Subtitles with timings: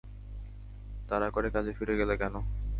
[1.09, 2.35] তাড়া করে কাজে ফিরে গেলে কেন?